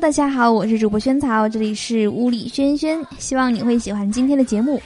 [0.00, 4.82] 大家好，我是主播萱草，这里是屋里轩轩，希望你会喜欢今天的节目。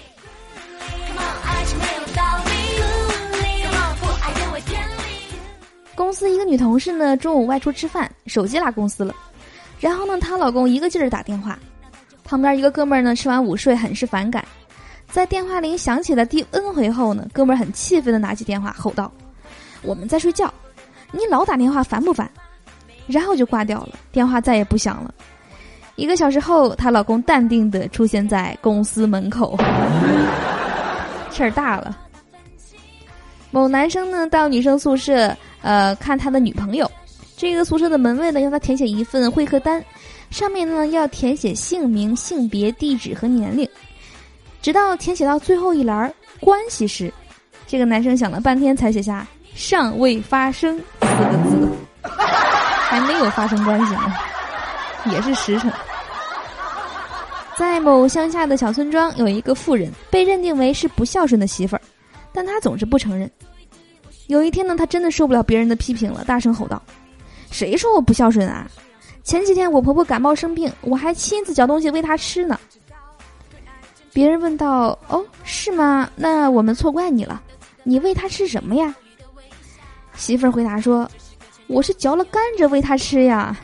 [5.94, 9.14] 公司一个女同事呢，中午外出吃饭，手机落公司了，
[9.80, 11.58] 然后呢，她老公一个劲儿打电话，
[12.22, 14.44] 旁边一个哥们儿呢，吃完午睡很是反感，
[15.10, 19.10] 在电话铃响起了第 N 回后呢，哥们儿很气愤的拿起电话吼道
[19.82, 20.52] ：“我们在睡觉，
[21.12, 22.30] 你老打电话烦不烦？”
[23.08, 25.12] 然后就挂掉了，电话再也不响了。
[25.96, 29.56] 一个小时后，她老公淡定的出现在公司门口，
[31.32, 31.96] 事儿大了。
[33.50, 36.88] 某男生呢到女生宿舍，呃，看他的女朋友。
[37.36, 39.82] 这个宿舍的门卫呢要他填写一份会客单，
[40.30, 43.68] 上面呢要填写姓名、性别、地址和年龄。
[44.60, 47.12] 直到填写到最后一栏关系时，
[47.66, 51.67] 这个男生想了半天才写下“尚未发生”四个字。
[52.88, 54.14] 还没有发生关系呢，
[55.12, 55.70] 也是实诚。
[57.54, 61.82] 在某乡下的小村庄，有一个妇人被认定为是不孝顺的媳妇儿，
[62.32, 63.30] 但她总是不承认。
[64.28, 66.82] 有一天呢，她真的受不了别人的批评了，大声吼道
[67.50, 68.66] ：“谁说我不孝顺啊？
[69.22, 72.58] 前几天我婆婆感冒生病，我还亲自嚼东西喂她吃呢。”
[74.14, 76.08] 别人问道：“哦，是吗？
[76.16, 77.42] 那我们错怪你了。
[77.82, 78.94] 你喂她吃什么呀？”
[80.16, 81.06] 媳妇儿回答说。
[81.68, 83.54] 我是嚼了甘蔗喂他吃呀。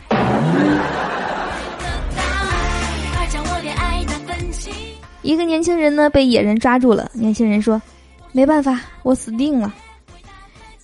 [5.22, 7.80] 一个年轻人呢被野人抓住了，年轻人说
[8.30, 9.74] ：“没办法，我死定了。”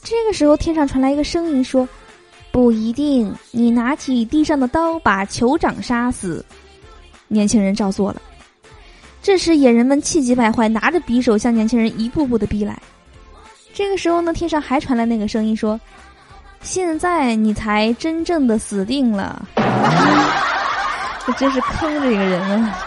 [0.03, 1.87] 这个时候，天上传来一个声音说
[2.51, 6.43] ：“不一定，你拿起地上的刀把酋长杀死。”
[7.29, 8.23] 年轻人照做了。
[9.23, 12.81] 这时，野人们气急败坏，拿着匕首向年轻人一步步的逼来。
[13.75, 15.79] 这个时候呢，天上还传来那个声音说。
[16.63, 19.43] 现在你才真正的死定了，
[21.27, 22.79] 这真是坑这个人啊！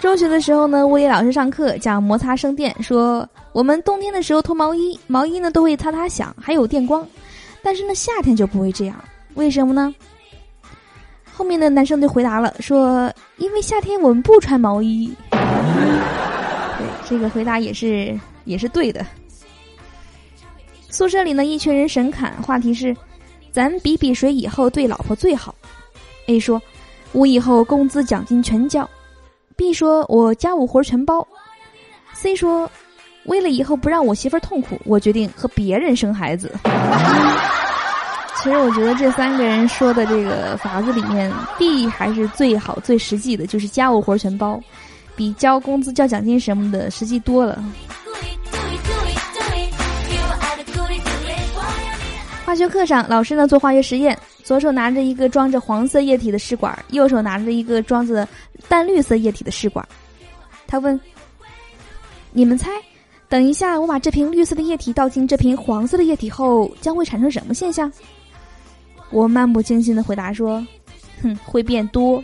[0.00, 7.06] 中学的时候呢，物理老师上课讲摩擦生电，说我们冬天的时候脱毛衣，毛衣呢都会擦擦响，还有电光，
[7.62, 8.96] 但是呢夏天就不会这样，
[9.34, 9.94] 为什么呢？
[11.32, 15.12] 后面的男生就回答了，说因为夏天我们不穿毛衣。
[15.30, 19.04] 对，这个回答也是也是对的。
[20.90, 22.96] 宿舍里呢，一群人神侃，话题是：
[23.52, 25.54] 咱比比谁以后对老婆最好。
[26.26, 26.60] A 说
[27.12, 28.88] ：“我以后工资奖金全交。
[29.54, 31.26] ”B 说：“我家务活全包。
[32.14, 32.70] ”C 说
[33.26, 36.52] ：“为了以后不让我媳妇儿痛苦，我决定和别人生孩子。
[38.42, 44.60] ”其实我觉得这三个人说的这个法子里面，B 还是最好最实际的，就是家务活全包，
[45.16, 47.62] 比交工资交奖金什么的实际多了。
[52.48, 58.26] 化学课上，老师呢做化学实验，左手拿着一个装着黄色液体的试管，右手拿着一个装着
[58.68, 59.86] 淡绿色液体的试管。
[60.66, 60.98] 他问
[62.32, 62.70] ：“你们猜，
[63.28, 67.92] 等一下我把这瓶绿色的液体倒进这瓶黄色的液体后，将会产生什么现象？”
[69.12, 70.66] 我漫不经心的回答说
[71.20, 72.18] ：“哼，会变多，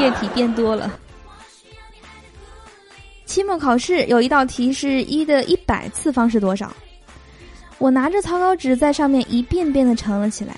[0.00, 0.90] 液体变多了。”
[3.24, 6.74] 期末考试有一道题是一的一百次方是多少？
[7.80, 10.54] 我拿着草稿纸在上面一遍遍的乘了起来。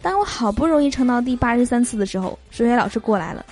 [0.00, 3.44] 当我好不容易乘到第八十三次的时候，数学老师过来了，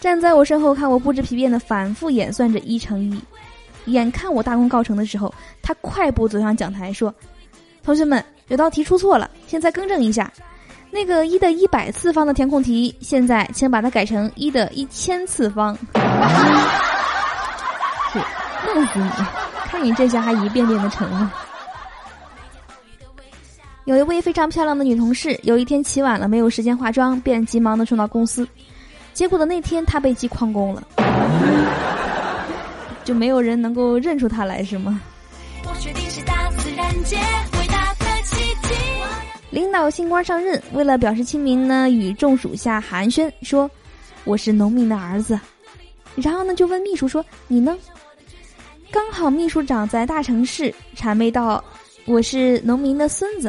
[0.00, 3.20] 站在我身后看我不知疲倦的反复演算着一乘一。
[3.90, 7.12] 眼看我大功告成的时候，他快步走上讲台说
[7.82, 10.32] ：“同学们，有道题出错了，现在更正一下。
[10.90, 15.76] 那个一的一百次方的填空题，现在请把它改成一的一千次方。
[18.12, 18.18] ”是，
[18.66, 19.10] 弄死你！
[19.66, 21.32] 看你这下还一遍遍的乘了。
[23.86, 28.46] 有一位非常漂亮的女同事，有一天起晚了，没有时间化妆，便急忙的冲到公司。
[29.14, 30.82] 结果的那天，她被记旷工了，
[33.04, 35.00] 就没有人能够认出她来，是吗？
[39.50, 43.70] 领导新官上任，为了表示亲民呢，与众属下寒暄说
[44.26, 45.38] ：“我是农民的儿子。”
[46.16, 47.78] 然后呢，就问秘书说：“你呢？”
[48.90, 51.62] 刚好秘书长在大城市，谄媚道
[52.04, 53.48] ：“我是农民的孙子。”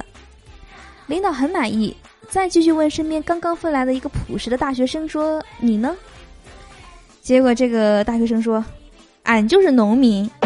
[1.08, 1.96] 领导很满意，
[2.30, 5.96] 再继续问身边刚刚分来的一个朴实的大学生说：“你呢？”
[7.22, 8.64] 结果这个大学生说
[9.24, 10.30] ：“俺就是农民。”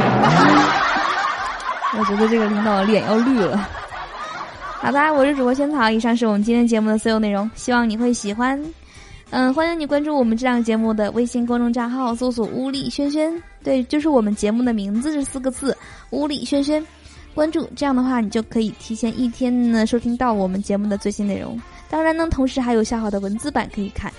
[1.97, 3.67] 我觉得这个领导脸要绿了。
[4.79, 8.63] 好的，我是主播萱草，以上是我们今天节目的所有内容，希望你会喜欢。
[9.31, 15.75] 嗯，欢迎你关注我们这档节目的微信公众账号，搜索“乌力轩轩”，对，就是我们节目的名字这四个字
[16.11, 16.85] “乌力轩轩”。
[17.33, 21.59] 关注，这样的话你就可以提前一天呢收听到我们节目的最新内容。
[21.89, 24.11] 当然呢，同时还有下好的文字版可以看。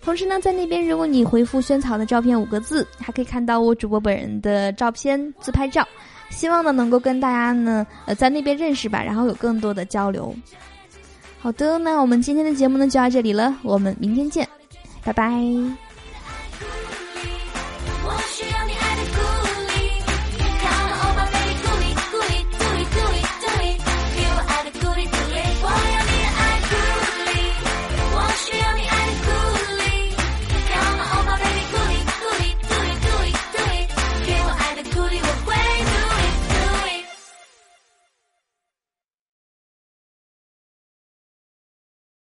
[0.00, 5.86] 同时呢，在那边如果你回复“萱草的照片”五个字，还可以看到我主播本人的照片自拍照。
[6.30, 10.34] 希望呢能够跟大家呢呃在那边认识吧，然后有更多的交流。
[11.38, 14.48] 好的，那我们今天的节目呢就到这里了，我们明天见，
[15.04, 15.91] 拜拜。